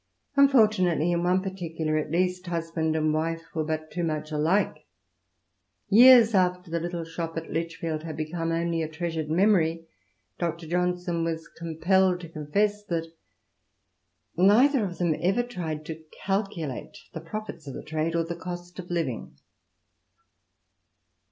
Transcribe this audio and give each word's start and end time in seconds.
'* 0.21 0.35
Unfortunately, 0.35 1.11
in 1.11 1.23
one 1.23 1.43
particular 1.43 1.95
at 1.95 2.09
least, 2.09 2.47
husband 2.47 2.95
and 2.95 3.13
wife 3.13 3.43
were 3.53 3.63
but 3.63 3.91
too 3.91 4.03
much 4.03 4.31
alike; 4.31 4.87
years 5.89 6.33
after 6.33 6.71
the 6.71 6.79
little 6.79 7.03
shop 7.03 7.37
at 7.37 7.51
Lichfield 7.51 8.01
had 8.01 8.17
become 8.17 8.51
only 8.51 8.81
a 8.81 8.87
treasured 8.87 9.29
memory. 9.29 9.85
Dr. 10.39 10.65
Johnson 10.65 11.23
was 11.23 11.47
compelled 11.47 12.19
to 12.21 12.29
confesa 12.29 12.87
that" 12.87 13.07
neither 14.35 14.83
of 14.85 14.97
them 14.97 15.15
ever 15.21 15.43
tried 15.43 15.85
to 15.85 16.03
calculate 16.25 16.97
the 17.13 17.21
profits 17.21 17.67
of 17.67 17.85
trade 17.85 18.15
or 18.15 18.23
the 18.23 18.35
cost 18.35 18.79
of 18.79 18.89
living.' 18.89 19.35